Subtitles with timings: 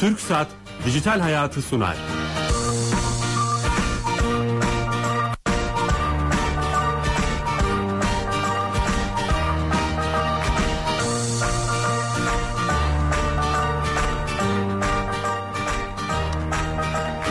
[0.00, 0.48] Türk Saat
[0.84, 1.96] Dijital Hayatı sunar.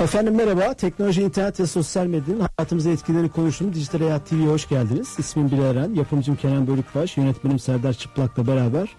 [0.04, 0.73] Efendim merhaba.
[0.73, 5.16] Teknoloji, internet ve sosyal medyanın hayatımıza etkileri konuştuğumuz Dijital Hayat TV'ye hoş geldiniz.
[5.20, 8.95] İsmim Bilal Eren, yapımcım Kenan Bölükbaş, yönetmenim Serdar Çıplak'la beraber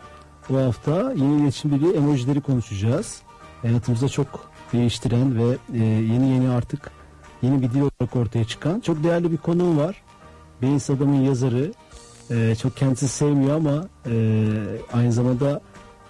[0.48, 3.22] bu hafta yeni iletişim birliği emojileri konuşacağız.
[3.62, 6.90] Hayatımızda çok değiştiren ve e, yeni yeni artık
[7.42, 10.02] yeni bir dil olarak ortaya çıkan çok değerli bir konuğum var.
[10.62, 11.72] Beyin Adam'ın yazarı.
[12.30, 14.46] E, çok kendisi sevmiyor ama e,
[14.92, 15.60] aynı zamanda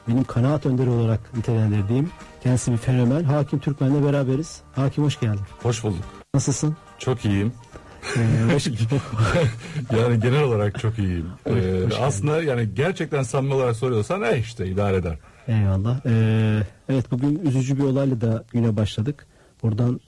[0.08, 2.10] benim kanaat önderi olarak nitelendirdiğim
[2.42, 3.24] kendisi bir fenomen.
[3.24, 4.60] Hakim Türkmen'le beraberiz.
[4.72, 5.40] Hakim hoş geldin.
[5.62, 6.04] Hoş bulduk.
[6.34, 6.76] Nasılsın?
[6.98, 7.52] Çok iyiyim.
[9.98, 11.26] Yani genel olarak çok iyiyim.
[11.46, 11.52] Ee,
[12.00, 15.18] aslında yani gerçekten samimi olarak soruyorsan eh işte idare eder.
[15.48, 16.00] Eyvallah.
[16.06, 19.26] Ee, evet bugün üzücü bir olayla da güne başladık.
[19.62, 20.00] Buradan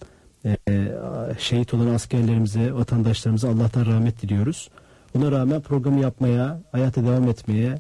[0.45, 0.57] e,
[1.39, 4.71] şehit olan askerlerimize, vatandaşlarımıza Allah'tan rahmet diliyoruz.
[5.15, 7.79] Buna rağmen programı yapmaya, hayata devam etmeye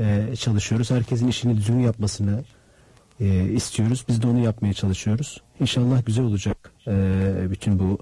[0.00, 0.90] e, çalışıyoruz.
[0.90, 2.44] Herkesin işini düzgün yapmasını
[3.20, 4.04] e, istiyoruz.
[4.08, 5.42] Biz de onu yapmaya çalışıyoruz.
[5.60, 7.98] İnşallah güzel olacak e, bütün bu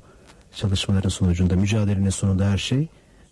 [0.55, 2.89] çalışmaların sonucunda, mücadelenin sonunda her şey.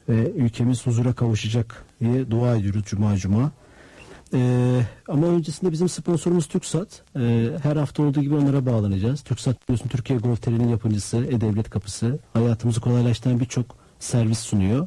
[0.09, 3.53] Ve ülkemiz huzura kavuşacak diye dua ediyoruz cuma cuma.
[4.35, 7.03] Ee, ama öncesinde bizim sponsorumuz TürkSat.
[7.17, 9.23] Ee, her hafta olduğu gibi onlara bağlanacağız.
[9.23, 12.19] TürkSat biliyorsun Türkiye Golf TR'nin yapımcısı, E-Devlet Kapısı.
[12.33, 13.67] Hayatımızı kolaylaştıran birçok
[13.99, 14.87] servis sunuyor.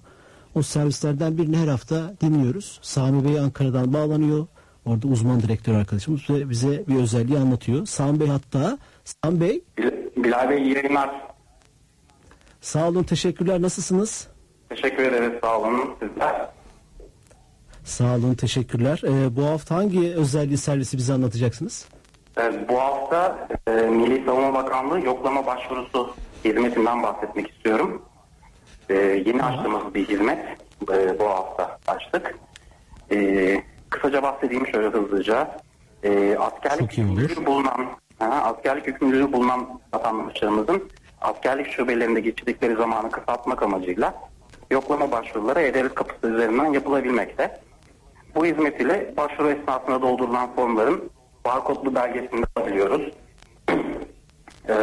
[0.55, 2.79] O servislerden birini her hafta dinliyoruz.
[2.81, 4.47] Sami Bey Ankara'dan bağlanıyor.
[4.85, 7.85] Orada uzman direktör arkadaşımız ve bize bir özelliği anlatıyor.
[7.85, 8.77] Sami Bey hatta.
[9.23, 11.09] Sami Bey Bil- Bilal Bey iyi yayınlar.
[12.61, 14.27] sağ olun teşekkürler nasılsınız?
[14.69, 15.79] Teşekkür ederiz sağ olun.
[15.99, 16.49] Sizler.
[17.87, 19.01] Sağ olun teşekkürler.
[19.03, 21.85] Ee, bu hafta hangi özelliği servisi bize anlatacaksınız?
[22.37, 26.15] Ee, bu hafta e, Milli Savunma Bakanlığı yoklama başvurusu
[26.45, 28.01] hizmetinden bahsetmek istiyorum.
[28.89, 28.95] Ee,
[29.25, 30.39] yeni açtığımız bir hizmet
[30.91, 32.35] e, bu hafta açtık.
[33.11, 35.57] Ee, kısaca bahsedeyim şöyle hızlıca.
[36.03, 37.87] Ee, askerlik yükümlülüğü bulunan,
[38.19, 40.89] ha, askerlik yükümlülüğü bulunan vatandaşlarımızın
[41.21, 44.13] askerlik şubelerinde geçirdikleri zamanı kısaltmak amacıyla
[44.71, 47.66] yoklama başvuruları E-Devlet kapısı üzerinden yapılabilmekte.
[48.37, 51.11] Bu hizmet ile başvuru esnasında doldurulan formların
[51.45, 53.11] barkodlu belgesini alabiliyoruz.
[54.69, 54.73] Ee,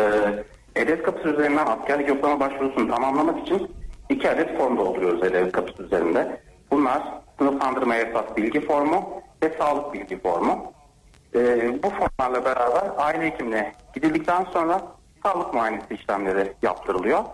[0.77, 3.71] E-Devlet kapısı üzerinden askerlik yoklama başvurusunu tamamlamak için
[4.11, 6.41] iki adet form dolduruyoruz E-Devlet kapısı üzerinde.
[6.71, 7.03] Bunlar
[7.39, 10.73] sınıflandırma esas bilgi formu ve sağlık bilgi formu.
[11.35, 14.83] Ee, bu formlarla beraber aile hekimine gidildikten sonra
[15.23, 17.25] sağlık muayenesi işlemleri yaptırılıyor.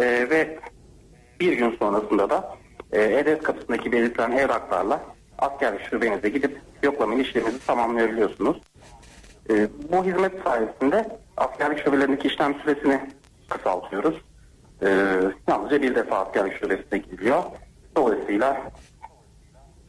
[0.00, 0.58] Ee, ve
[1.40, 2.56] bir gün sonrasında da
[2.92, 8.56] e, E-Devlet kapısındaki belirtilen evraklarla askerlik şubenize gidip yoklama işleminizi tamamlayabiliyorsunuz.
[9.50, 13.00] E, bu hizmet sayesinde askerlik şubelerindeki işlem süresini
[13.48, 14.14] kısaltıyoruz.
[14.82, 14.88] E,
[15.48, 17.42] yalnızca bir defa askerlik şubesine gidiliyor.
[17.96, 18.62] Dolayısıyla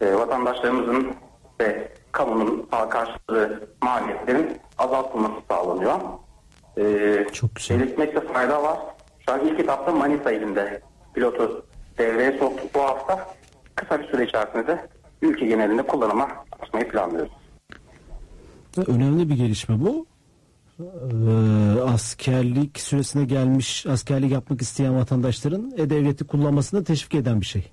[0.01, 1.13] e, vatandaşlarımızın
[1.61, 5.99] ve kamunun karşılığı maliyetlerin azaltılması sağlanıyor.
[6.77, 7.79] E, Çok güzel.
[7.79, 8.79] Belirtmekte fayda var.
[9.25, 10.81] Şu an ilk etapta Manisa ilinde
[11.13, 11.65] pilotu
[11.97, 13.27] devreye soktuk bu hafta.
[13.75, 14.87] Kısa bir süre içerisinde de
[15.21, 16.27] ülke genelinde kullanıma
[16.61, 17.31] açmayı planlıyoruz.
[18.87, 20.05] Önemli bir gelişme bu.
[20.79, 27.71] Ee, askerlik süresine gelmiş, askerlik yapmak isteyen vatandaşların e-devleti kullanmasını teşvik eden bir şey.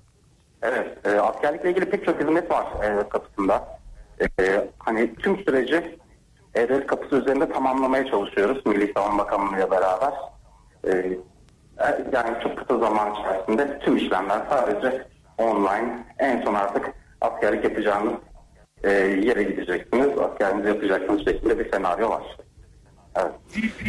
[0.61, 3.79] Evet, e, askerlikle ilgili pek çok hizmet var e, kapısında.
[4.39, 5.97] E, hani tüm süreci
[6.55, 10.13] E-Devlet kapısı üzerinde tamamlamaya çalışıyoruz Milli Savunma Bakanlığı'yla beraber.
[10.83, 15.07] E, e, yani çok kısa zaman içerisinde tüm işlemler sadece
[15.37, 16.05] online.
[16.19, 16.93] En son artık
[17.31, 18.13] askerlik yapacağınız
[18.83, 22.23] e, yere gideceksiniz, askerinizi yapacaksınız şeklinde bir senaryo var.
[23.15, 23.31] Evet.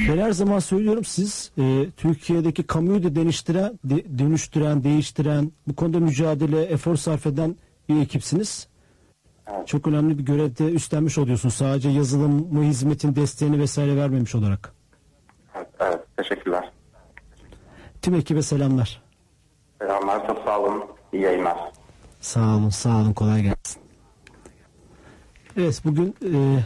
[0.08, 6.00] Ben her zaman söylüyorum siz e, Türkiye'deki kamuyu da dönüştüren, de- dönüştüren, değiştiren, bu konuda
[6.00, 7.56] mücadele, efor sarf eden
[7.88, 8.68] bir ekipsiniz.
[9.46, 9.68] Evet.
[9.68, 11.54] Çok önemli bir görevde üstlenmiş oluyorsunuz.
[11.54, 14.72] Sadece yazılım mı hizmetin desteğini vesaire vermemiş olarak.
[15.56, 16.72] Evet, evet, teşekkürler.
[18.02, 19.02] Tüm ekibe selamlar.
[19.80, 20.84] Selamlar, çok sağ olun.
[21.12, 21.56] İyi yayınlar.
[22.26, 23.12] Sağ olun, sağ olun.
[23.12, 23.82] Kolay gelsin.
[25.56, 26.64] Evet, bugün e,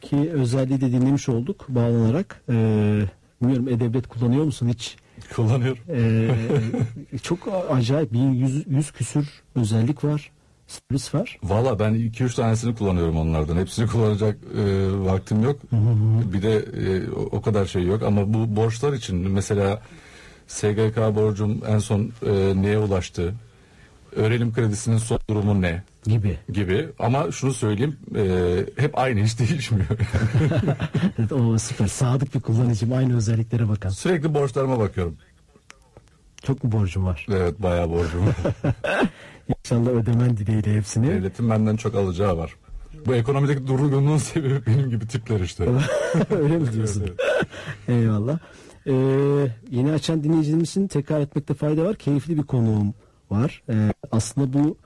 [0.00, 2.42] ki özelliği de dinlemiş olduk bağlanarak.
[2.48, 2.52] E,
[3.42, 4.96] bilmiyorum E-Devlet kullanıyor musun hiç?
[5.36, 5.78] Kullanıyorum.
[5.88, 7.38] E, çok
[7.70, 8.12] acayip.
[8.12, 10.30] Bir yüz, yüz küsür özellik var.
[10.66, 11.38] Servis var.
[11.42, 13.56] Valla ben 2-3 tanesini kullanıyorum onlardan.
[13.56, 14.62] Hepsini kullanacak e,
[15.04, 15.60] vaktim yok.
[16.32, 18.02] Bir de e, o- o kadar şey yok.
[18.02, 19.82] Ama bu borçlar için mesela
[20.46, 23.34] SGK borcum en son e, neye ulaştı?
[24.16, 26.38] Öğrenim kredisinin son durumu ne gibi.
[26.52, 29.86] gibi ama şunu söyleyeyim e, hep aynı hiç değişmiyor.
[31.18, 31.86] Evet, o süper.
[31.86, 32.92] Sadık bir kullanıcım.
[32.92, 33.90] Aynı özelliklere bakan.
[33.90, 35.16] Sürekli borçlarıma bakıyorum.
[36.42, 37.26] Çok mu borcum var?
[37.30, 38.36] Evet bayağı borcum var.
[39.64, 41.06] İnşallah ödemen dileğiyle hepsini.
[41.08, 42.54] Devletin benden çok alacağı var.
[43.06, 45.64] Bu ekonomideki durgunluğun sebebi benim gibi tipler işte.
[46.30, 47.04] Öyle mi diyorsun?
[47.88, 48.38] Eyvallah.
[48.86, 48.92] Ee,
[49.70, 51.96] yeni açan dinleyicilerimiz için tekrar etmekte fayda var.
[51.96, 52.94] Keyifli bir konuğum
[53.30, 53.62] var.
[53.70, 54.76] Ee, aslında bu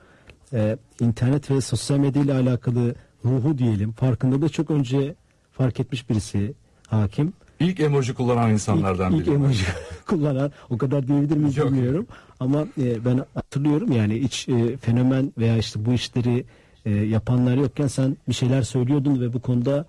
[0.53, 2.95] e, internet ve sosyal medya ile alakalı
[3.25, 3.91] ruhu diyelim.
[3.91, 5.15] Farkında da çok önce
[5.51, 6.53] fark etmiş birisi
[6.87, 7.33] hakim.
[7.59, 9.35] İlk emoji kullanan insanlardan ilk, ilk biri.
[9.35, 9.65] emoji
[10.07, 11.71] kullanan o kadar diyebilir miyiz Yok.
[11.71, 12.07] bilmiyorum.
[12.39, 16.45] Ama e, ben hatırlıyorum yani iç e, fenomen veya işte bu işleri
[16.85, 19.85] e, yapanlar yokken sen bir şeyler söylüyordun ve bu konuda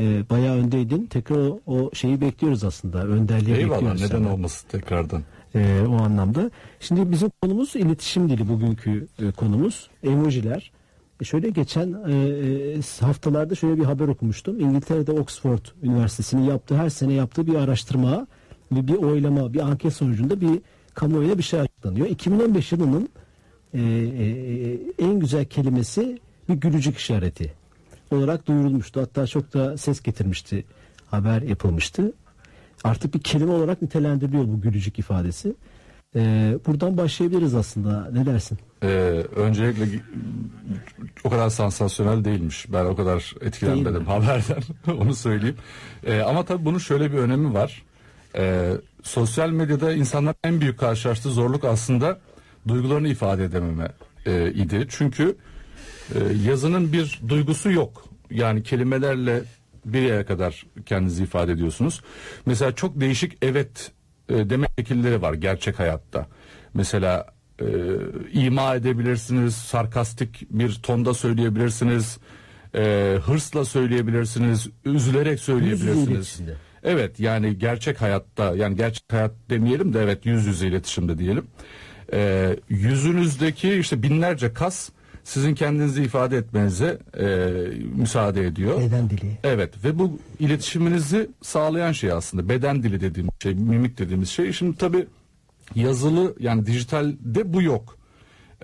[0.00, 1.06] e, bayağı öndeydin.
[1.06, 3.06] Tekrar o, o şeyi bekliyoruz aslında.
[3.06, 4.00] Önderliği Eyvallah bekliyoruz.
[4.00, 4.30] neden senden.
[4.30, 5.22] olmasın tekrardan.
[5.54, 6.50] E, o anlamda.
[6.80, 9.90] Şimdi bizim konumuz iletişim dili bugünkü e, konumuz.
[10.02, 10.72] Emojiler.
[11.20, 14.60] E, şöyle geçen e, e, haftalarda şöyle bir haber okumuştum.
[14.60, 18.26] İngiltere'de Oxford Üniversitesi'nin yaptığı her sene yaptığı bir araştırma
[18.72, 20.60] ve bir oylama, bir anket sonucunda bir
[20.94, 22.06] kamuoyuna bir şey açıklanıyor.
[22.06, 23.08] 2015 yılının
[23.74, 26.18] e, e, en güzel kelimesi
[26.48, 27.52] bir gülücük işareti
[28.10, 29.00] olarak duyurulmuştu.
[29.00, 30.64] Hatta çok da ses getirmişti.
[31.06, 32.12] Haber yapılmıştı.
[32.84, 35.54] Artık bir kelime olarak nitelendiriliyor bu gülücük ifadesi.
[36.16, 36.20] E,
[36.66, 38.10] buradan başlayabiliriz aslında.
[38.12, 38.58] Ne dersin?
[38.82, 38.86] Ee,
[39.36, 39.84] öncelikle
[41.24, 42.66] o kadar sansasyonel değilmiş.
[42.72, 44.08] Ben o kadar Değil etkilenmedim mi?
[44.08, 44.62] haberden.
[44.98, 45.56] Onu söyleyeyim.
[46.06, 47.82] Ee, ama tabii bunun şöyle bir önemi var.
[48.36, 48.72] Ee,
[49.02, 52.18] sosyal medyada insanların en büyük karşılaştığı zorluk aslında
[52.68, 53.92] duygularını ifade edememe
[54.26, 54.86] e, idi.
[54.90, 55.36] Çünkü
[56.14, 58.04] e, yazının bir duygusu yok.
[58.30, 59.42] Yani kelimelerle
[59.84, 62.00] bir yere kadar kendinizi ifade ediyorsunuz.
[62.46, 63.92] Mesela çok değişik evet
[64.28, 66.26] e, deme şekilleri var gerçek hayatta.
[66.74, 67.26] Mesela
[67.60, 67.66] e,
[68.32, 72.18] ima edebilirsiniz, sarkastik bir tonda söyleyebilirsiniz,
[72.74, 76.40] e, hırsla söyleyebilirsiniz, üzülerek söyleyebilirsiniz.
[76.82, 81.46] Evet yani gerçek hayatta yani gerçek hayat demeyelim de evet yüz yüze iletişimde diyelim.
[82.12, 84.90] Ee, yüzünüzdeki işte binlerce kas
[85.24, 87.26] sizin kendinizi ifade etmenize e,
[87.94, 88.80] müsaade ediyor.
[88.80, 89.38] Beden dili.
[89.44, 94.52] Evet ve bu iletişiminizi sağlayan şey aslında beden dili dediğimiz şey, mimik dediğimiz şey.
[94.52, 95.06] Şimdi tabi
[95.74, 97.96] yazılı yani dijitalde bu yok.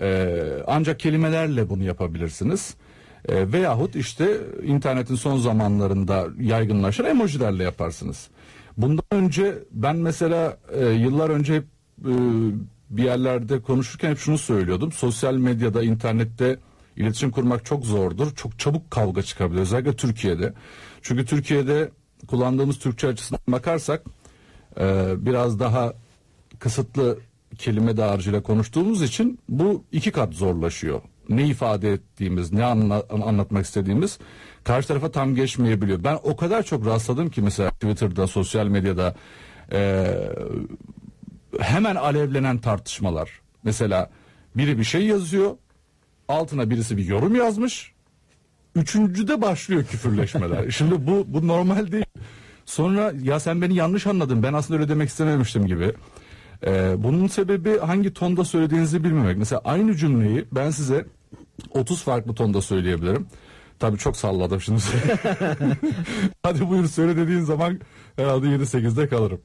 [0.01, 2.75] Ee, ancak kelimelerle bunu yapabilirsiniz.
[3.29, 8.27] Ee, veyahut işte internetin son zamanlarında yaygınlaşan emojilerle yaparsınız.
[8.77, 11.63] Bundan önce ben mesela e, yıllar önce hep
[12.05, 12.13] e,
[12.89, 14.91] bir yerlerde konuşurken hep şunu söylüyordum.
[14.91, 16.59] Sosyal medyada, internette
[16.95, 18.35] iletişim kurmak çok zordur.
[18.35, 19.61] Çok çabuk kavga çıkabilir.
[19.61, 20.53] Özellikle Türkiye'de.
[21.01, 21.91] Çünkü Türkiye'de
[22.27, 24.03] kullandığımız Türkçe açısından bakarsak
[24.79, 25.93] e, biraz daha
[26.59, 27.19] kısıtlı
[27.57, 31.01] kelime dağarcığıyla konuştuğumuz için bu iki kat zorlaşıyor.
[31.29, 34.19] Ne ifade ettiğimiz, ne anla- anlatmak istediğimiz
[34.63, 36.03] karşı tarafa tam geçmeyebiliyor.
[36.03, 39.15] Ben o kadar çok rastladım ki mesela Twitter'da, sosyal medyada
[39.71, 40.07] e,
[41.59, 43.29] hemen alevlenen tartışmalar.
[43.63, 44.09] Mesela
[44.55, 45.57] biri bir şey yazıyor,
[46.27, 47.91] altına birisi bir yorum yazmış,
[48.75, 50.71] üçüncüde başlıyor küfürleşmeler.
[50.77, 52.05] Şimdi bu bu normal değil.
[52.65, 54.43] Sonra ya sen beni yanlış anladın.
[54.43, 55.93] Ben aslında öyle demek istememiştim gibi.
[56.65, 59.37] Ee, bunun sebebi hangi tonda söylediğinizi bilmemek.
[59.37, 61.05] Mesela aynı cümleyi ben size
[61.69, 63.27] 30 farklı tonda söyleyebilirim.
[63.79, 64.81] Tabii çok salladım şimdi.
[66.43, 67.79] Hadi buyur söyle dediğin zaman
[68.15, 69.39] herhalde 7-8'de kalırım.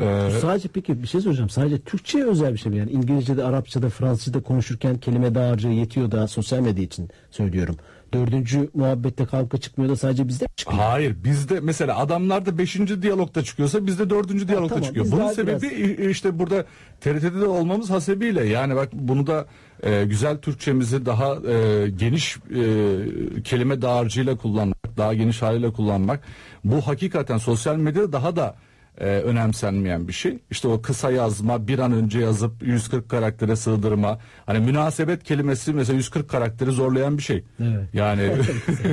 [0.00, 1.50] Ee, Sadece peki bir şey soracağım.
[1.50, 2.78] Sadece Türkçe'ye özel bir şey mi?
[2.78, 7.76] Yani İngilizce'de, Arapça'da, Fransızca'da konuşurken kelime dağarcığı yetiyor da sosyal medya için söylüyorum.
[8.14, 10.78] Dördüncü muhabbette kavga çıkmıyor da sadece bizde mi çıkıyor?
[10.82, 12.78] Hayır bizde mesela adamlar da 5.
[13.02, 14.48] diyalogta çıkıyorsa bizde 4.
[14.48, 15.06] diyalogta tamam, çıkıyor.
[15.10, 16.64] Bunun sebebi i- işte burada
[17.00, 19.46] TRT'de de olmamız hasebiyle yani bak bunu da
[19.82, 26.20] e, güzel Türkçemizi daha e, geniş e, kelime dağarcığıyla kullanmak, daha geniş haliyle kullanmak
[26.64, 28.54] bu hakikaten sosyal medyada daha da
[28.98, 30.38] e, önemsenmeyen bir şey.
[30.50, 34.18] İşte o kısa yazma, bir an önce yazıp 140 karaktere sığdırma.
[34.46, 37.44] Hani münasebet kelimesi mesela 140 karakteri zorlayan bir şey.
[37.60, 37.88] Evet.
[37.92, 38.30] Yani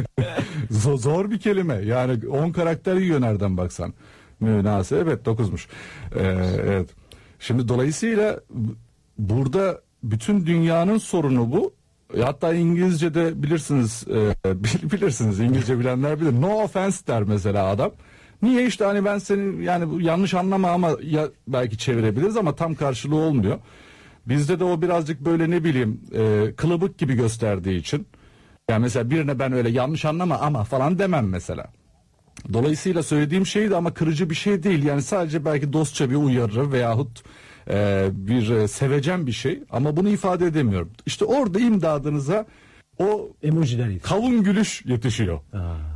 [0.72, 1.76] zor, zor bir kelime.
[1.76, 3.94] Yani 10 karakter yiyor nereden baksan.
[4.40, 5.68] Münasebet 9'muş.
[6.16, 6.22] Ee,
[6.66, 6.90] evet.
[7.40, 8.40] Şimdi dolayısıyla
[9.18, 11.74] burada bütün dünyanın sorunu bu.
[12.18, 16.42] E, Hatta İngilizce'de bilirsiniz e, bil- bilirsiniz İngilizce bilenler bilir.
[16.42, 17.92] No offense der mesela adam.
[18.42, 23.16] Niye işte hani ben senin yani yanlış anlama ama ya belki çevirebiliriz ama tam karşılığı
[23.16, 23.60] olmuyor.
[24.26, 28.08] Bizde de o birazcık böyle ne bileyim e, kılıbık gibi gösterdiği için.
[28.70, 31.68] Yani mesela birine ben öyle yanlış anlama ama falan demem mesela.
[32.54, 34.84] Dolayısıyla söylediğim şey de ama kırıcı bir şey değil.
[34.84, 37.24] Yani sadece belki dostça bir uyarı veyahut
[37.70, 40.90] e, bir e, sevecen bir şey ama bunu ifade edemiyorum.
[41.06, 42.46] İşte orada imdadınıza
[43.00, 44.22] o Emojiler yetişiyor.
[44.22, 45.40] kavun gülüş yetişiyor.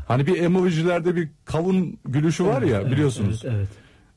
[0.07, 3.41] Hani bir emojilerde bir kavun gülüşü var ya Evet, biliyorsunuz.
[3.45, 3.67] Evet, evet.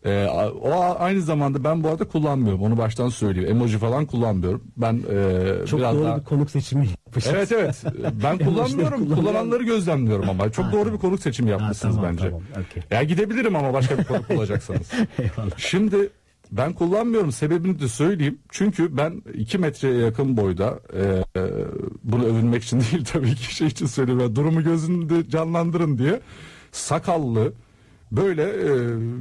[0.04, 0.26] Ee,
[0.62, 2.62] o aynı zamanda ben bu arada kullanmıyorum.
[2.62, 3.50] Onu baştan söyleyeyim.
[3.50, 4.62] Emoji falan kullanmıyorum.
[4.76, 7.36] Ben e, Çok biraz doğru daha bir konuk seçimi yapmışsınız.
[7.36, 7.84] Evet evet.
[8.24, 9.04] Ben kullanmıyorum.
[9.04, 10.52] kullanan- Kullananları gözlemliyorum ama.
[10.52, 12.24] Çok Ha, doğru bir konuk seçimi yapmışsınız tamam, bence.
[12.24, 12.82] tamam, okey.
[12.90, 14.90] Ya gidebilirim ama başka bir konuk bulacaksanız.
[15.18, 15.56] Eyvallah.
[15.58, 16.10] Şimdi
[16.52, 17.32] ben kullanmıyorum.
[17.32, 18.38] Sebebini de söyleyeyim.
[18.50, 21.02] Çünkü ben 2 metreye yakın boyda e,
[21.40, 21.42] e,
[22.04, 24.36] bunu övünmek için değil tabii ki şey için söylüyorum.
[24.36, 26.20] Durumu gözünde canlandırın diye.
[26.72, 27.52] Sakallı
[28.12, 28.68] böyle e,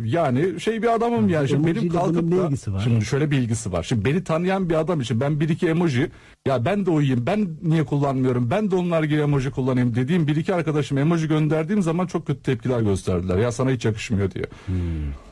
[0.06, 1.50] yani şey bir adamım yani.
[1.50, 2.82] Şimdi benim kalkıp da ilgisi var?
[2.84, 3.84] şimdi şöyle bir ilgisi var.
[3.84, 6.12] Şimdi beni tanıyan bir adam için ben bir iki emoji
[6.46, 10.36] ya ben de uyuyayım ben niye kullanmıyorum ben de onlar gibi emoji kullanayım dediğim bir
[10.36, 13.38] iki arkadaşım emoji gönderdiğim zaman çok kötü tepkiler gösterdiler.
[13.38, 14.46] Ya sana hiç yakışmıyor diye.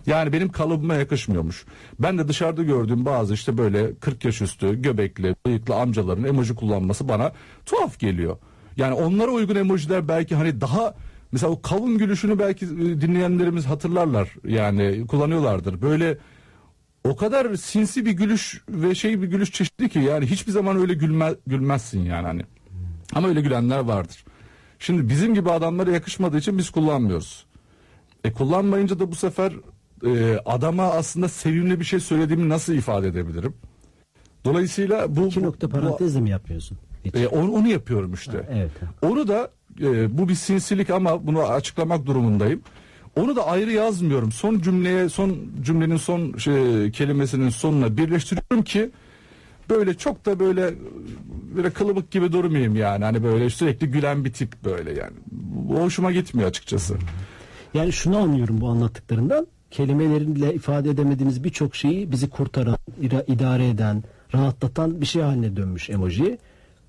[0.05, 1.65] Yani benim kalıbıma yakışmıyormuş.
[2.00, 7.07] Ben de dışarıda gördüğüm bazı işte böyle 40 yaş üstü göbekli bıyıklı amcaların emoji kullanması
[7.07, 7.31] bana
[7.65, 8.38] tuhaf geliyor.
[8.77, 10.95] Yani onlara uygun emojiler belki hani daha
[11.36, 15.82] mesela o kavun gülüşünü belki e, dinleyenlerimiz hatırlarlar yani kullanıyorlardır.
[15.82, 16.18] Böyle
[17.04, 20.94] o kadar sinsi bir gülüş ve şey bir gülüş çeşidi ki yani hiçbir zaman öyle
[20.94, 22.42] gülme, gülmezsin yani hani.
[23.13, 24.25] Ama öyle gülenler vardır.
[24.80, 27.46] Şimdi bizim gibi adamlara yakışmadığı için biz kullanmıyoruz.
[28.24, 29.54] E kullanmayınca da bu sefer
[30.06, 33.54] e, adama aslında sevimli bir şey söylediğimi nasıl ifade edebilirim?
[34.46, 36.77] Dolayısıyla bu İki nokta parantezle mi yapıyorsun?
[37.06, 37.15] Hiç.
[37.15, 38.50] e, onu, onu yapıyorum işte.
[38.51, 38.72] evet.
[39.01, 39.51] Onu da
[39.82, 42.62] e, bu bir sinsilik ama bunu açıklamak durumundayım.
[43.15, 44.32] Onu da ayrı yazmıyorum.
[44.32, 48.91] Son cümleye, son cümlenin son şey, kelimesinin sonuna birleştiriyorum ki
[49.70, 50.74] böyle çok da böyle
[51.55, 53.03] böyle kılıbık gibi durmayayım yani.
[53.05, 55.13] Hani böyle sürekli gülen bir tip böyle yani.
[55.32, 56.98] Bu hoşuma gitmiyor açıkçası.
[57.74, 59.48] Yani şunu anlıyorum bu anlattıklarından.
[59.72, 62.77] Kelimelerinle ifade edemediğimiz birçok şeyi bizi kurtaran,
[63.27, 64.03] idare eden,
[64.34, 66.38] rahatlatan bir şey haline dönmüş emoji.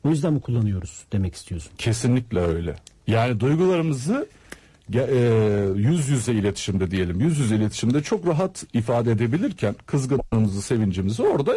[0.07, 1.73] O yüzden mi kullanıyoruz demek istiyorsun?
[1.79, 2.77] Kesinlikle öyle.
[3.07, 4.27] Yani duygularımızı
[4.95, 7.21] e, yüz yüze iletişimde diyelim.
[7.21, 11.55] Yüz yüze iletişimde çok rahat ifade edebilirken kızgınlığımızı, sevincimizi orada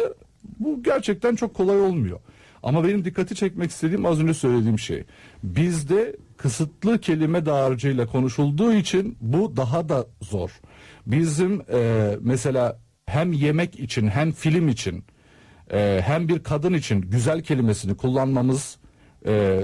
[0.58, 2.20] bu gerçekten çok kolay olmuyor.
[2.62, 5.04] Ama benim dikkati çekmek istediğim az önce söylediğim şey.
[5.42, 10.50] Bizde kısıtlı kelime dağarcığıyla konuşulduğu için bu daha da zor.
[11.06, 15.04] Bizim e, mesela hem yemek için hem film için
[15.72, 18.76] e, hem bir kadın için güzel kelimesini kullanmamız
[19.26, 19.60] e,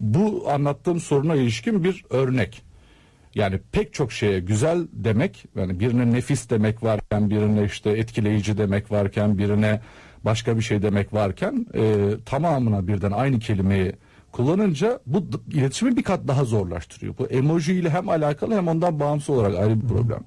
[0.00, 2.62] bu anlattığım soruna ilişkin bir örnek.
[3.34, 8.90] Yani pek çok şeye güzel demek, yani birine nefis demek varken, birine işte etkileyici demek
[8.92, 9.80] varken, birine
[10.24, 13.92] başka bir şey demek varken e, tamamına birden aynı kelimeyi
[14.32, 17.14] kullanınca bu iletişimi bir kat daha zorlaştırıyor.
[17.18, 20.20] Bu emoji ile hem alakalı hem ondan bağımsız olarak ayrı bir problem.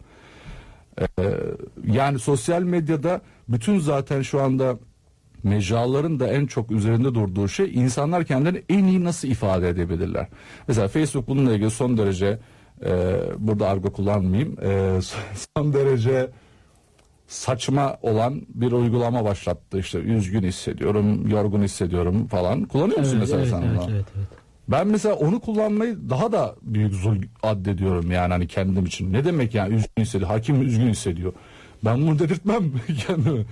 [1.02, 1.06] Ee,
[1.88, 4.78] yani sosyal medyada bütün zaten şu anda
[5.44, 10.28] mecraların da en çok üzerinde durduğu şey insanlar kendilerini en iyi nasıl ifade edebilirler.
[10.68, 12.40] Mesela Facebook bununla ilgili son derece
[12.86, 15.00] e, burada argo kullanmayayım e,
[15.58, 16.30] son derece
[17.28, 19.80] saçma olan bir uygulama başlattı.
[19.80, 22.66] İşte üzgün hissediyorum, yorgun hissediyorum falan.
[22.66, 23.92] Kullanıyor musun mesela evet, sen evet, onu?
[23.92, 24.28] evet, evet.
[24.68, 29.14] Ben mesela onu kullanmayı daha da büyük zul addediyorum yani hani kendim için.
[29.14, 30.30] Ne demek yani üzgün hissediyor?
[30.30, 31.34] Hakim üzgün hissediyor.
[31.86, 32.72] Ben bunu dedirtmem
[33.08, 33.44] kendime.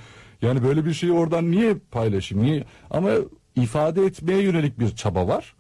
[0.42, 2.46] Yani böyle bir şeyi oradan niye paylaşayım?
[2.46, 2.64] Niye?
[2.90, 3.10] Ama
[3.56, 5.56] ifade etmeye yönelik bir çaba var.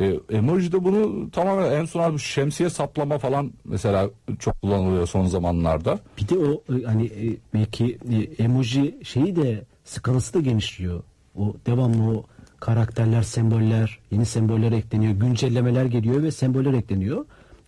[0.00, 5.26] E, emoji de bunu tamamen en son abi şemsiye saplama falan mesela çok kullanılıyor son
[5.26, 5.98] zamanlarda.
[6.18, 11.02] Bir de o e, hani e, belki e, emoji şeyi de skalası da genişliyor.
[11.38, 12.24] O devamlı o
[12.60, 17.24] karakterler, semboller, yeni semboller ekleniyor, güncellemeler geliyor ve semboller ekleniyor.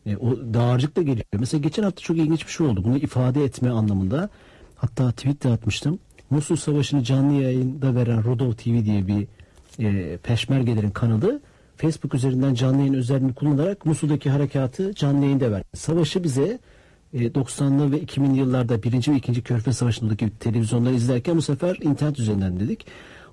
[0.06, 1.24] E, o dağarcık da geliyor.
[1.38, 2.84] Mesela geçen hafta çok ilginç bir şey oldu.
[2.84, 4.28] Bunu ifade etme anlamında.
[4.76, 5.98] Hatta tweet de atmıştım.
[6.32, 9.26] Musul Savaşı'nı canlı yayında veren Rodov TV diye bir
[9.78, 11.40] e, peşmergelerin kanalı
[11.76, 15.64] Facebook üzerinden canlı yayın özelliğini kullanarak Musul'daki harekatı canlı yayında verdi.
[15.74, 16.58] Savaşı bize
[17.14, 22.18] e, 90'lı ve 2000'li yıllarda birinci ve ikinci Körfez Savaşı'ndaki televizyonları izlerken bu sefer internet
[22.18, 22.86] üzerinden dedik.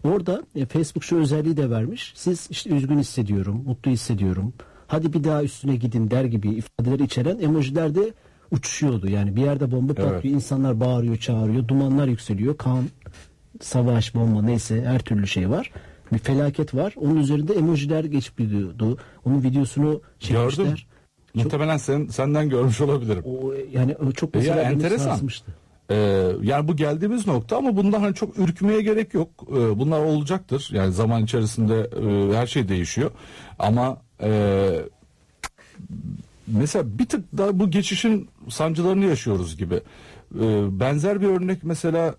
[0.04, 2.14] Orada e, Facebook şu özelliği de vermiş.
[2.16, 4.54] Siz işte üzgün hissediyorum, mutlu hissediyorum.
[4.88, 8.14] Hadi bir daha üstüne gidin der gibi ifadeleri içeren emojiler de
[8.52, 9.10] uçuşuyordu.
[9.10, 12.84] Yani bir yerde bomba patlıyor, insanlar bağırıyor, çağırıyor, dumanlar yükseliyor, kan,
[13.62, 15.72] savaş, bomba neyse her türlü şey var.
[16.14, 16.94] Bir felaket var.
[16.98, 18.98] Onun üzerinde emojiler geçip gidiyordu.
[19.26, 20.66] Onun videosunu çekmişler.
[20.66, 20.78] Gördüm.
[21.34, 23.24] Muhtemelen sen, senden görmüş olabilirim.
[23.26, 25.06] O yani o çok ya, mesela beni enteresan.
[25.06, 25.52] sarsmıştı.
[25.92, 25.96] Ee,
[26.42, 29.30] yani bu geldiğimiz nokta ama bundan hani çok ürkmeye gerek yok.
[29.52, 30.70] Ee, bunlar olacaktır.
[30.74, 33.12] Yani zaman içerisinde e, her şey değişiyor.
[33.60, 34.70] Ama e,
[36.58, 39.82] mesela bir tık daha bu geçişin sancılarını yaşıyoruz gibi.
[40.36, 42.16] Ee, benzer bir örnek mesela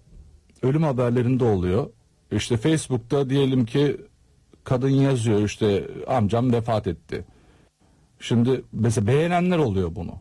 [0.62, 1.90] ölüm haberlerinde oluyor.
[2.32, 3.96] İşte Facebook'ta diyelim ki
[4.64, 7.24] kadın yazıyor işte amcam vefat etti.
[8.20, 10.12] Şimdi mesela beğenenler oluyor bunu.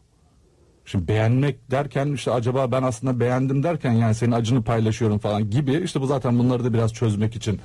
[0.85, 5.81] Şimdi beğenmek derken işte acaba ben aslında beğendim derken yani senin acını paylaşıyorum falan gibi
[5.83, 7.59] işte bu zaten bunları da biraz çözmek için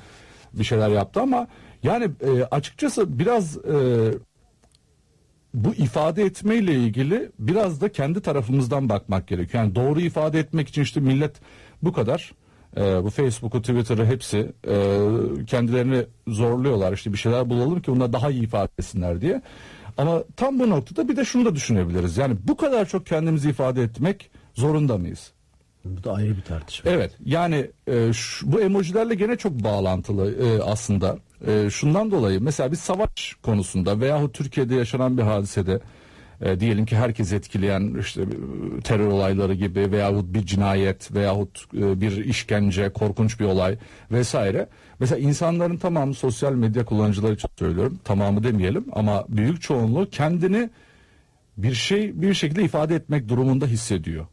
[0.53, 1.47] bir şeyler yaptı ama
[1.83, 4.11] yani e, açıkçası biraz e,
[5.55, 9.63] bu ifade etmeyle ilgili biraz da kendi tarafımızdan bakmak gerekiyor.
[9.63, 11.35] Yani doğru ifade etmek için işte millet
[11.83, 12.31] bu kadar
[12.77, 14.75] e, bu Facebook'u, Twitter'ı hepsi e,
[15.47, 16.93] kendilerini zorluyorlar.
[16.93, 19.41] İşte bir şeyler bulalım ki bunlar daha iyi ifade etsinler diye.
[19.97, 22.17] Ama tam bu noktada bir de şunu da düşünebiliriz.
[22.17, 25.34] Yani bu kadar çok kendimizi ifade etmek zorunda mıyız?
[25.85, 26.91] Bu da ayrı bir tartışma.
[26.91, 31.17] Evet yani e, şu- bu emojilerle gene çok bağlantılı e, aslında.
[31.47, 35.79] E, şundan dolayı mesela bir savaş konusunda veyahut Türkiye'de yaşanan bir hadisede
[36.41, 38.21] e, diyelim ki herkes etkileyen işte
[38.83, 43.77] terör olayları gibi veyahut bir cinayet veyahut e, bir işkence, korkunç bir olay
[44.11, 44.67] vesaire.
[44.99, 47.99] Mesela insanların tamamı sosyal medya kullanıcıları için söylüyorum.
[48.03, 50.69] Tamamı demeyelim ama büyük çoğunluğu kendini
[51.57, 54.25] bir şey bir şekilde ifade etmek durumunda hissediyor.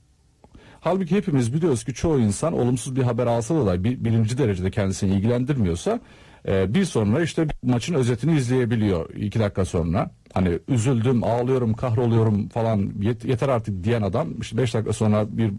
[0.84, 5.14] Halbuki hepimiz biliyoruz ki çoğu insan olumsuz bir haber alsa da bir, birinci derecede kendisini
[5.14, 6.00] ilgilendirmiyorsa
[6.48, 10.10] e, bir sonra işte maçın özetini izleyebiliyor iki dakika sonra.
[10.34, 15.52] Hani üzüldüm, ağlıyorum, kahroluyorum falan yet- yeter artık diyen adam işte beş dakika sonra bir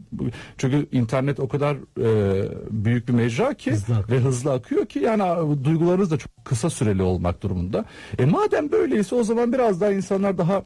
[0.58, 4.20] çünkü internet o kadar e, büyük bir mecra ki Hızlı akıyor.
[4.20, 5.24] ve hızlı akıyor ki yani
[5.64, 7.86] duygularınız da çok kısa süreli olmak durumunda.
[8.20, 10.64] E madem böyleyse o zaman biraz daha insanlar daha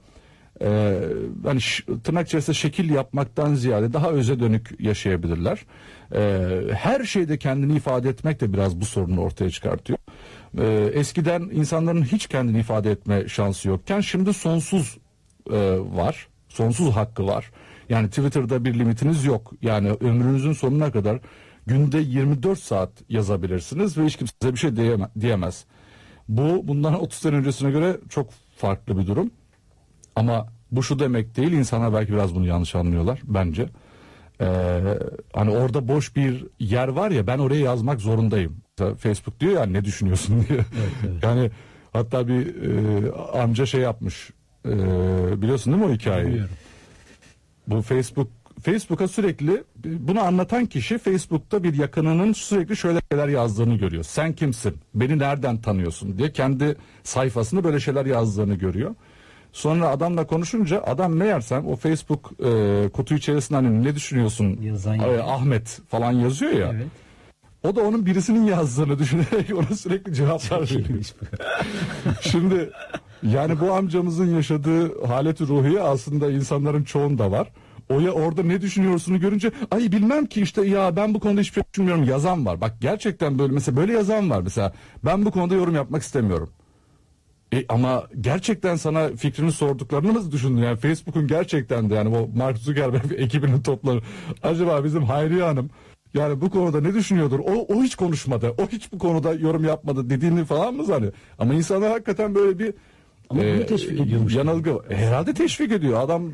[0.62, 1.00] e,
[1.46, 1.60] hani
[2.04, 5.66] tırnak içerisinde şekil yapmaktan ziyade daha öze dönük yaşayabilirler.
[6.16, 10.00] E, her şeyde kendini ifade etmek de biraz bu sorunu ortaya çıkartıyor.
[10.58, 14.98] E, eskiden insanların hiç kendini ifade etme şansı yokken şimdi sonsuz
[15.52, 16.28] e, var.
[16.50, 17.52] Sonsuz hakkı var.
[17.90, 19.54] Yani Twitter'da bir limitiniz yok.
[19.62, 21.20] Yani ömrünüzün sonuna kadar
[21.66, 25.66] günde 24 saat yazabilirsiniz ve hiç kimse size bir şey diyeme- diyemez.
[26.30, 29.32] Bu bundan 30 sene öncesine göre çok farklı bir durum.
[30.18, 33.70] Ama bu şu demek değil insanlar belki biraz bunu yanlış anlıyorlar bence.
[34.42, 34.82] Ee,
[35.34, 38.58] hani orada boş bir yer var ya ben oraya yazmak zorundayım.
[38.80, 40.60] Mesela Facebook diyor ya ne düşünüyorsun diye.
[41.24, 41.52] Yani
[41.94, 44.30] hatta bir e, amca şey yapmış.
[44.66, 44.72] E,
[45.42, 46.28] biliyorsun değil mi o hikayeyi?
[46.28, 46.56] Biliyorum.
[47.68, 48.28] Bu Facebook
[48.62, 54.04] Facebook'a sürekli bunu anlatan kişi Facebook'ta bir yakınının sürekli şöyle şeyler yazdığını görüyor.
[54.04, 54.76] Sen kimsin?
[54.96, 58.96] Beni nereden tanıyorsun diye kendi sayfasında böyle şeyler yazdığını görüyor.
[59.58, 65.22] Sonra adamla konuşunca adam meğersem o Facebook e, kutu içerisinde hani ne düşünüyorsun Yazan E.
[65.22, 66.72] Ahmet falan yazıyor ya.
[66.76, 66.88] Evet.
[67.64, 71.04] O da onun birisinin yazdığını düşünerek ona sürekli cevaplar veriyor.
[72.22, 72.70] Şimdi
[73.24, 77.52] yani bu amcamızın yaşadığı haleti ruhiye aslında insanların çoğunda var.
[77.90, 81.54] O ya orada ne düşünüyorsunu görünce ay bilmem ki işte ya ben bu konuda hiçbir
[81.54, 82.62] şey düşünmüyorum yazan var.
[82.62, 84.74] Bak gerçekten böyle mesela böyle yazan var mesela
[85.06, 86.50] ben bu konuda yorum yapmak istemiyorum.
[87.54, 90.62] E, ama gerçekten sana fikrini sorduklarını nasıl düşündün?
[90.62, 94.02] Yani Facebook'un gerçekten de yani o Mark Zuckerberg ekibinin topları
[94.44, 95.70] acaba bizim Hayriye Hanım
[96.14, 97.40] yani bu konuda ne düşünüyordur?
[97.40, 98.54] O, o hiç konuşmadı.
[98.58, 101.14] O hiç bu konuda yorum yapmadı dediğini falan mı zannediyor?
[101.40, 102.74] Ama insanlar hakikaten böyle bir
[103.30, 104.36] Ama bunu teşvik ediyormuş.
[104.36, 104.80] Yanılgı.
[104.90, 106.02] Herhalde teşvik ediyor.
[106.02, 106.32] Adam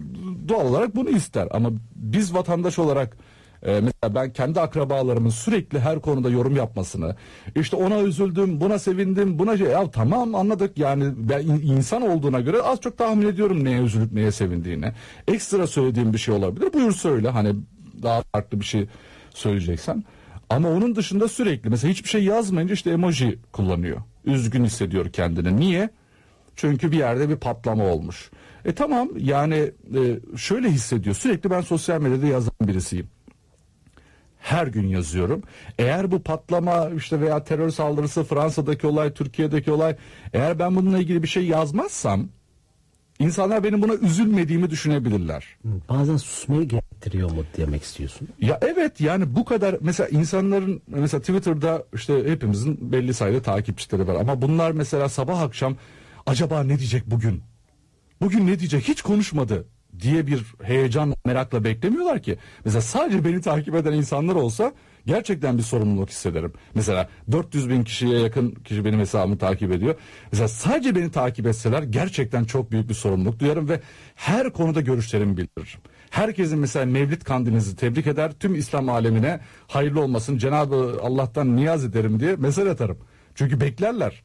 [0.48, 1.48] doğal olarak bunu ister.
[1.52, 3.18] Ama biz vatandaş olarak
[3.66, 7.16] e, mesela ben kendi akrabalarımın sürekli her konuda yorum yapmasını
[7.56, 12.40] işte ona üzüldüm buna sevindim buna şey ya tamam anladık yani ben in- insan olduğuna
[12.40, 14.92] göre az çok tahmin ediyorum neye üzülüp neye sevindiğini
[15.28, 17.56] ekstra söylediğim bir şey olabilir buyur söyle hani
[18.04, 18.88] daha farklı bir şey
[19.34, 20.04] söyleyeceksen
[20.50, 25.90] ama onun dışında sürekli mesela hiçbir şey yazmayınca işte emoji kullanıyor üzgün hissediyor kendini niye
[26.56, 28.32] çünkü bir yerde bir patlama olmuş.
[28.66, 31.16] E tamam yani e, şöyle hissediyor.
[31.16, 33.08] Sürekli ben sosyal medyada yazan birisiyim.
[34.44, 35.44] Her gün yazıyorum.
[35.80, 39.96] Eğer bu patlama işte veya terör saldırısı Fransa'daki olay, Türkiye'deki olay
[40.34, 42.30] eğer ben bununla ilgili bir şey yazmazsam
[43.20, 45.46] insanlar benim buna üzülmediğimi düşünebilirler.
[45.90, 48.28] Bazen susmayı gerektiriyor mu demek istiyorsun?
[48.42, 54.16] Ya evet yani bu kadar mesela insanların mesela Twitter'da işte hepimizin belli sayıda takipçileri var
[54.16, 55.76] ama bunlar mesela sabah akşam
[56.26, 57.42] acaba ne diyecek bugün?
[58.22, 58.88] Bugün ne diyecek?
[58.88, 59.66] Hiç konuşmadı
[60.00, 62.38] diye bir heyecan merakla beklemiyorlar ki.
[62.66, 64.74] Mesela sadece beni takip eden insanlar olsa
[65.06, 66.54] gerçekten bir sorumluluk hissederim.
[66.76, 69.96] Mesela 400 bin kişiye yakın kişi benim hesabımı takip ediyor.
[70.32, 73.82] Mesela sadece beni takip etseler gerçekten çok büyük bir sorumluluk duyarım ve
[74.16, 75.80] her konuda görüşlerimi bildiririm.
[76.10, 78.32] Herkesin mesela Mevlid kandilinizi tebrik eder.
[78.40, 80.38] Tüm İslam alemine hayırlı olmasın.
[80.38, 82.98] Cenab-ı Allah'tan niyaz ederim diye mesaj atarım.
[83.36, 84.24] Çünkü beklerler.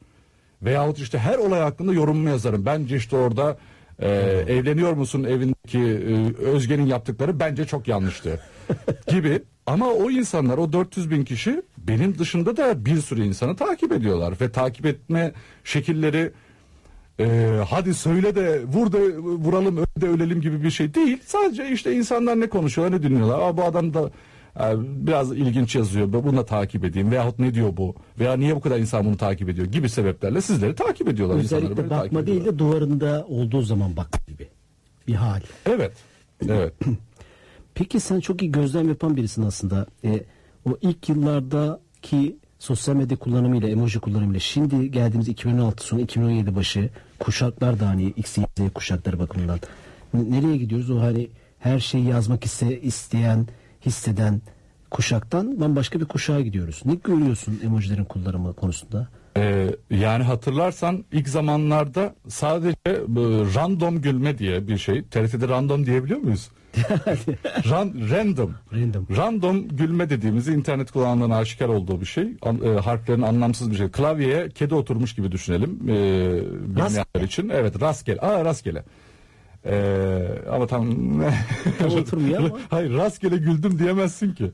[0.61, 2.65] Veyahut işte her olay hakkında yorumumu yazarım.
[2.65, 3.57] Bence işte orada
[3.99, 4.09] e,
[4.47, 8.39] evleniyor musun evindeki e, Özge'nin yaptıkları bence çok yanlıştı
[9.07, 9.41] gibi.
[9.65, 14.33] Ama o insanlar o 400 bin kişi benim dışında da bir sürü insanı takip ediyorlar
[14.41, 15.31] ve takip etme
[15.63, 16.31] şekilleri
[17.19, 21.17] e, hadi söyle de vur da vuralım öl de ölelim gibi bir şey değil.
[21.25, 23.39] Sadece işte insanlar ne konuşuyorlar ne dinliyorlar.
[23.39, 24.11] Aa, bu adam da
[24.79, 28.79] biraz ilginç yazıyor bunu da takip edeyim veyahut ne diyor bu veya niye bu kadar
[28.79, 31.35] insan bunu takip ediyor gibi sebeplerle sizleri takip ediyorlar.
[31.35, 34.47] Özellikle bakma değil de duvarında olduğu zaman bak gibi
[35.07, 35.41] bir hal.
[35.65, 35.93] Evet.
[36.49, 36.73] Evet.
[37.73, 39.85] Peki sen çok iyi gözlem yapan birisin aslında.
[40.03, 40.23] E,
[40.65, 47.79] o ilk yıllardaki sosyal medya kullanımıyla, emoji kullanımıyla şimdi geldiğimiz 2016 sonu 2017 başı kuşaklar
[47.79, 49.59] da hani X, Y, Z kuşakları bakımından
[50.13, 50.91] nereye gidiyoruz?
[50.91, 53.47] O hani her şeyi yazmak iste, isteyen,
[53.85, 54.41] hisseden
[54.91, 56.81] kuşaktan bambaşka bir kuşağa gidiyoruz.
[56.85, 59.07] Ne görüyorsun emojilerin kullanımı konusunda?
[59.37, 65.03] Ee, yani hatırlarsan ilk zamanlarda sadece bu random gülme diye bir şey.
[65.03, 66.49] TRT'de random diyebiliyor muyuz?
[67.69, 68.55] Ran, random.
[68.73, 69.07] Random.
[69.17, 72.27] Random gülme dediğimiz internet kullanımından aşikar olduğu bir şey.
[72.41, 73.91] An, e, harflerin anlamsız bir şey.
[73.91, 75.79] Klavyeye kedi oturmuş gibi düşünelim.
[75.83, 75.95] E,
[76.75, 77.49] bilmeyenler için.
[77.49, 78.19] Evet rastgele.
[78.19, 78.83] Aa rastgele.
[79.69, 80.89] Ee, ama tam
[81.79, 82.59] Tam oturmuyor ama.
[82.69, 84.51] Hayır rastgele güldüm diyemezsin ki.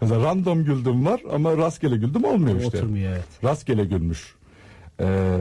[0.00, 2.78] Mesela random güldüm var ama rastgele güldüm olmuyor işte.
[2.78, 3.44] Oturmuyor evet.
[3.44, 4.34] Rastgele gülmüş.
[5.00, 5.38] Ee,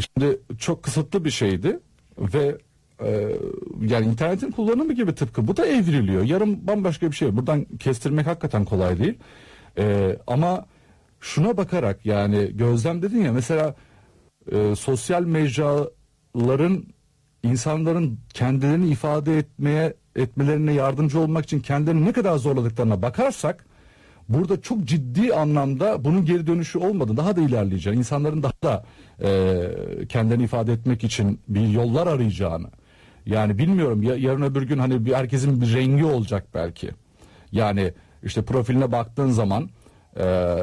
[0.00, 1.80] şimdi çok kısıtlı bir şeydi
[2.18, 2.58] ve
[3.02, 3.36] e,
[3.80, 6.22] yani internetin kullanımı gibi tıpkı bu da evriliyor.
[6.22, 7.36] Yarın bambaşka bir şey.
[7.36, 9.18] Buradan kestirmek hakikaten kolay değil.
[9.78, 10.66] Ee, ama
[11.20, 13.74] şuna bakarak yani gözlem dedin ya mesela
[14.52, 16.84] e, sosyal mecraların
[17.44, 23.64] insanların kendilerini ifade etmeye etmelerine yardımcı olmak için kendilerini ne kadar zorladıklarına bakarsak
[24.28, 27.16] burada çok ciddi anlamda bunun geri dönüşü olmadı.
[27.16, 28.84] Daha da ilerleyeceğini, insanların daha da
[29.22, 32.68] e, kendilerini ifade etmek için bir yollar arayacağını.
[33.26, 36.90] Yani bilmiyorum ya, yarın öbür gün hani bir herkesin bir rengi olacak belki.
[37.52, 39.70] Yani işte profiline baktığın zaman
[40.20, 40.56] e,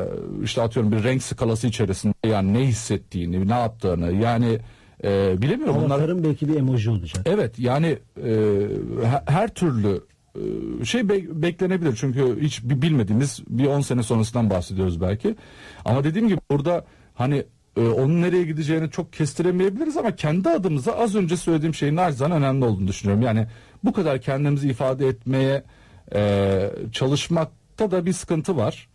[0.43, 4.59] işte atıyorum bir renk skalası içerisinde yani ne hissettiğini, ne yaptığını yani
[5.03, 5.95] e, bilemiyorum bunlar.
[5.95, 7.21] Avatarın belki bir emoji olacak.
[7.25, 8.29] Evet yani e,
[9.03, 10.01] he- her türlü
[10.81, 15.35] e, şey be- beklenebilir çünkü hiç bi- bilmediğimiz bir 10 sene sonrasından bahsediyoruz belki.
[15.85, 17.43] Ama dediğim gibi burada hani
[17.77, 22.65] e, onun nereye gideceğini çok kestiremeyebiliriz ama kendi adımıza az önce söylediğim şeyin naçizane önemli
[22.65, 23.23] olduğunu düşünüyorum.
[23.23, 23.47] Yani
[23.83, 25.63] bu kadar kendimizi ifade etmeye
[26.15, 28.87] e, çalışmakta da bir sıkıntı var.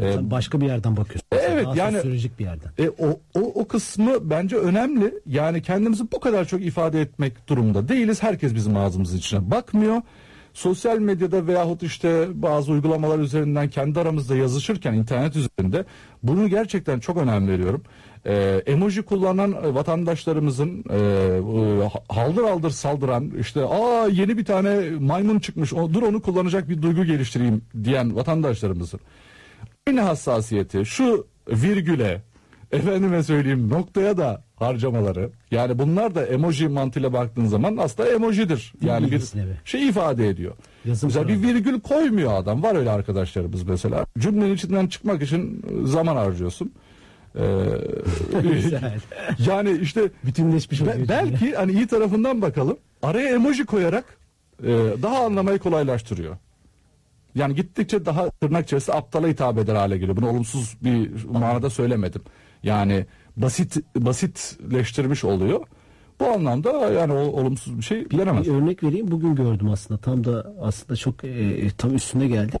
[0.00, 1.26] E, Sen başka bir yerden bakıyorsun.
[1.32, 2.70] evet, Daha yani- sosyolojik bir yerden.
[2.78, 5.14] e, o, o, o kısmı bence önemli.
[5.26, 8.22] Yani kendimizi bu kadar çok ifade etmek durumunda değiliz.
[8.22, 10.02] Herkes bizim ağzımızın içine bakmıyor.
[10.54, 15.84] Sosyal medyada veyahut işte bazı uygulamalar üzerinden kendi aramızda yazışırken internet üzerinde
[16.22, 17.82] bunu gerçekten çok önem veriyorum.
[18.26, 24.90] E, emoji kullanan e, vatandaşlarımızın e, e, haldır haldır saldıran işte aa yeni bir tane
[25.00, 29.00] maymun çıkmış o, dur onu kullanacak bir duygu geliştireyim diyen vatandaşlarımızın
[29.88, 32.22] aynı hassasiyeti şu virgüle
[32.72, 38.72] efendime söyleyeyim noktaya da harcamaları yani bunlar da emoji mantığıyla baktığın zaman aslında emojidir.
[38.82, 39.22] Yani bir
[39.64, 40.52] şey ifade ediyor.
[40.84, 42.62] Yazım mesela bir virgül koymuyor adam.
[42.62, 44.06] Var öyle arkadaşlarımız mesela.
[44.18, 46.72] Cümlenin içinden çıkmak için zaman harcıyorsun.
[47.38, 47.42] Ee,
[48.42, 48.94] Güzel.
[49.46, 51.08] yani işte Bütünleşmiş Be- oluyor.
[51.08, 52.76] belki hani iyi tarafından bakalım.
[53.02, 54.04] Araya emoji koyarak
[54.62, 54.68] e,
[55.02, 56.36] daha anlamayı kolaylaştırıyor.
[57.36, 60.16] Yani gittikçe daha tırnak içerisinde aptala hitap eder hale geliyor.
[60.16, 62.22] Bunu olumsuz bir manada söylemedim.
[62.62, 65.66] Yani basit basitleştirmiş oluyor.
[66.20, 68.46] Bu anlamda yani o, olumsuz bir şey denemez.
[68.46, 69.10] Bir örnek vereyim.
[69.10, 70.00] Bugün gördüm aslında.
[70.00, 72.56] Tam da aslında çok e, tam üstüne geldi.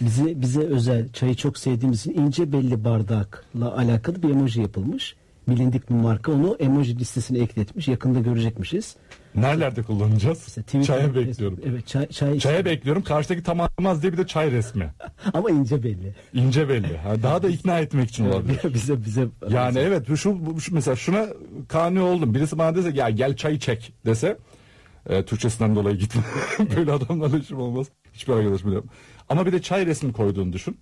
[0.00, 5.16] Bize bize özel çayı çok sevdiğimiz ince belli bardakla alakalı bir emoji yapılmış.
[5.48, 7.88] Bilindik bir marka onu emoji listesine ekletmiş.
[7.88, 8.96] Yakında görecekmişiz.
[9.34, 10.48] Nerelerde kullanacağız?
[10.48, 11.60] İşte Twitter- Çaya bekliyorum.
[11.66, 13.02] Evet çay, çay Çaya bekliyorum.
[13.02, 14.94] Karşıdaki tam anlamaz diye bir de çay resmi.
[15.34, 16.14] ama ince belli.
[16.34, 16.96] İnce belli.
[16.96, 18.60] Ha, daha da ikna etmek için olabilir.
[18.74, 20.16] bize bize Yani evet şu,
[20.60, 21.26] şu mesela şuna
[21.68, 22.34] kani oldum.
[22.34, 24.38] Birisi bana dese ya gel çay çek dese
[25.08, 26.22] e, Türkçesinden dolayı gitme.
[26.76, 27.86] Böyle adamlarla işim olmaz.
[28.12, 28.84] Hiçbir arkadaşım yok.
[29.28, 30.78] Ama bir de çay resmi koyduğunu düşün.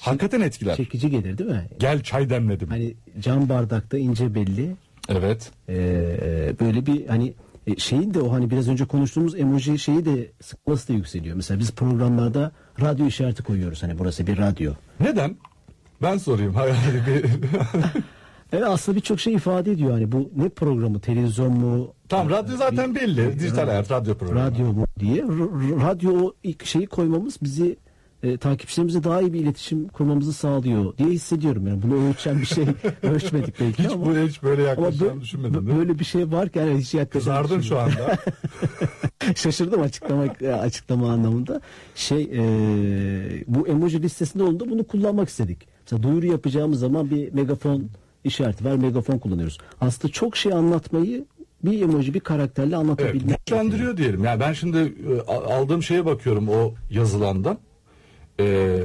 [0.00, 0.76] Hakikaten etkiler.
[0.76, 1.68] çekici gelir değil mi?
[1.78, 2.68] Gel çay demledim.
[2.68, 4.76] Hani cam bardakta ince belli.
[5.08, 5.50] Evet.
[5.68, 7.34] Ee, böyle bir hani
[7.68, 11.36] e, şeyin de o hani biraz önce konuştuğumuz emoji şeyi de skalası da yükseliyor.
[11.36, 13.82] Mesela biz programlarda radyo işareti koyuyoruz.
[13.82, 14.72] Hani burası bir radyo.
[15.00, 15.36] Neden?
[16.02, 16.54] Ben sorayım.
[17.06, 17.24] Bir...
[18.52, 19.90] Evet aslında birçok şey ifade ediyor.
[19.92, 21.00] Hani bu ne programı?
[21.00, 21.92] Televizyon mu?
[22.08, 23.38] tamam radyo zaten belli.
[23.40, 24.40] Dijital hayat radyo programı.
[24.40, 25.22] Radyo mu diye.
[25.22, 26.32] R- radyo
[26.64, 27.76] şeyi koymamız bizi
[28.22, 31.66] e, takipçilerimize daha iyi bir iletişim kurmamızı sağlıyor diye hissediyorum.
[31.66, 32.64] Yani bunu ölçen bir şey
[33.02, 34.06] ölçmedik belki Hiç ama.
[34.06, 35.54] bu hiç böyle ama yaklaşacağımı bö- düşünmedim.
[35.54, 35.78] değil mi?
[35.78, 38.18] böyle bir şey varken yani hiç yaklaşık Kızardın şu anda.
[39.36, 40.22] Şaşırdım açıklama
[40.62, 41.60] açıklama anlamında.
[41.94, 42.40] Şey e,
[43.46, 45.68] bu emoji listesinde oldu bunu kullanmak istedik.
[45.82, 47.88] Mesela duyuru yapacağımız zaman bir megafon
[48.24, 48.74] işareti var.
[48.76, 49.58] Megafon kullanıyoruz.
[49.80, 51.24] Aslında çok şey anlatmayı
[51.64, 53.46] bir emoji bir karakterle Evet, anlatabilmek.
[53.46, 54.24] güçlendiriyor diyelim.
[54.24, 57.58] Yani ben şimdi e, aldığım şeye bakıyorum o yazılandan.
[58.40, 58.78] E,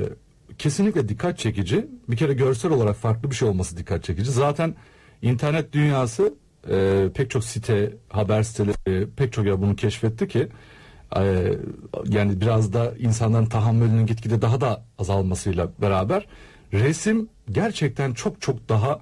[0.58, 1.88] kesinlikle dikkat çekici.
[2.10, 4.32] Bir kere görsel olarak farklı bir şey olması dikkat çekici.
[4.32, 4.76] Zaten
[5.22, 6.34] internet dünyası
[6.70, 10.48] e, pek çok site, haber siteleri, pek çok yer bunu keşfetti ki
[11.18, 11.54] e,
[12.10, 16.28] yani biraz da insanların tahammülünün gitgide daha da azalmasıyla beraber
[16.74, 19.00] resim gerçekten çok çok daha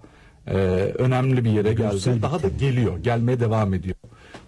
[0.48, 0.56] e,
[0.98, 2.22] önemli bir yere geldi.
[2.22, 3.96] Daha da geliyor, gelmeye devam ediyor.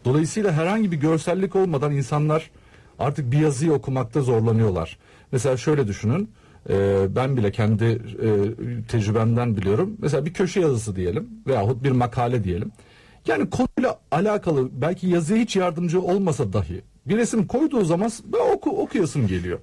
[0.05, 2.51] Dolayısıyla herhangi bir görsellik olmadan insanlar
[2.99, 4.97] artık bir yazıyı okumakta zorlanıyorlar.
[5.33, 6.29] Mesela şöyle düşünün,
[6.69, 8.29] e, ben bile kendi e,
[8.87, 9.97] tecrübemden biliyorum.
[9.99, 12.71] Mesela bir köşe yazısı diyelim veyahut bir makale diyelim.
[13.27, 18.69] Yani konuyla alakalı belki yazıya hiç yardımcı olmasa dahi bir resim koyduğu zaman ben oku,
[18.69, 19.59] okuyasım geliyor.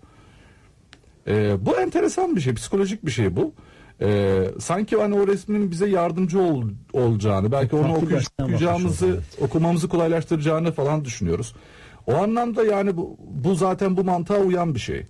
[1.28, 3.52] Ee, bu enteresan bir şey, psikolojik bir şey bu.
[4.00, 9.88] Ee, sanki hani o resmin bize yardımcı ol, olacağını, belki onu açıdan okuyacağımızı, bakmış okumamızı
[9.88, 11.54] kolaylaştıracağını falan düşünüyoruz.
[12.06, 15.06] O anlamda yani bu, bu zaten bu mantığa uyan bir şey.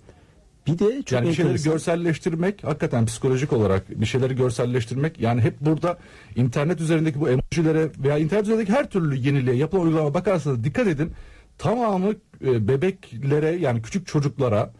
[0.67, 1.73] Bir de çok Yani bir şeyleri enteresan.
[1.73, 5.97] görselleştirmek hakikaten psikolojik olarak bir şeyleri görselleştirmek yani hep burada
[6.35, 11.11] internet üzerindeki bu emojilere veya internet üzerindeki her türlü yeniliğe yapılan uygulama bakarsanız dikkat edin
[11.57, 12.13] tamamı
[12.45, 14.73] e, bebeklere yani küçük çocuklara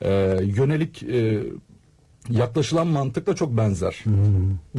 [0.00, 0.10] e,
[0.42, 1.42] yönelik e,
[2.30, 4.04] yaklaşılan mantıkla çok benzer.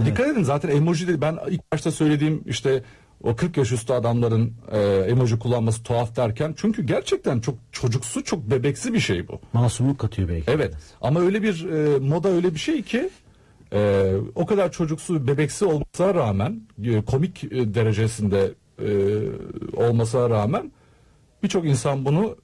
[0.05, 2.83] Dikkat edin zaten emoji de ben ilk başta söylediğim işte
[3.23, 8.51] o 40 yaş üstü adamların e, emoji kullanması tuhaf derken çünkü gerçekten çok çocuksu çok
[8.51, 9.39] bebeksi bir şey bu.
[9.53, 10.51] Masumluk katıyor belki.
[10.51, 13.09] Evet ama öyle bir e, moda öyle bir şey ki
[13.73, 18.51] e, o kadar çocuksu bebeksi olmasına rağmen e, komik e, derecesinde
[18.81, 18.89] e,
[19.77, 20.71] olmasına rağmen
[21.43, 22.35] birçok insan bunu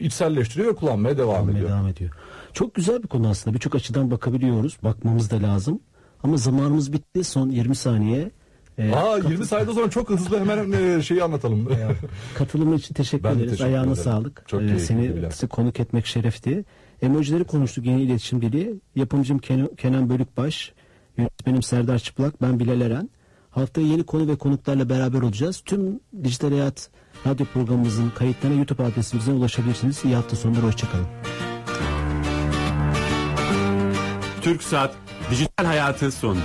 [0.00, 1.68] içselleştiriyor ve kullanmaya devam Almaya ediyor.
[1.70, 2.10] devam ediyor.
[2.52, 3.54] Çok güzel bir konu aslında.
[3.54, 4.76] Birçok açıdan bakabiliyoruz.
[4.84, 5.80] Bakmamız da lazım.
[6.22, 7.24] Ama zamanımız bitti.
[7.24, 8.30] Son 20 saniye.
[8.78, 11.68] Ee, Aa katıl- 20 sayıda sonra çok hızlı hemen e, şeyi anlatalım.
[12.34, 13.50] katılımın için teşekkür Ben de ederiz.
[13.50, 14.04] teşekkür Ayağına ederim.
[14.04, 14.44] sağlık.
[14.48, 16.64] Çok Ee, seni size konuk etmek şerefti.
[17.02, 18.74] Emojileri konuştuk yeni iletişim dili.
[18.96, 20.72] Yapımcım Ken- Kenan Bölükbaş,
[21.18, 23.10] yönetmenim Serdar Çıplak, ben Bilal Eren.
[23.50, 25.62] Haftaya yeni konu ve konuklarla beraber olacağız.
[25.64, 26.88] Tüm Dijital Hayat
[27.26, 30.04] radyo programımızın kayıtlarına YouTube adresimizden ulaşabilirsiniz.
[30.04, 31.06] İyi hafta sonları, hoşçakalın.
[34.42, 34.94] Türk Saat
[35.30, 36.38] Dijital Hayatı sondu.